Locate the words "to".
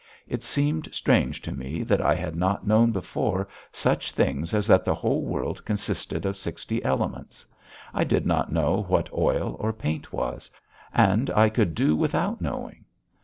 1.43-1.51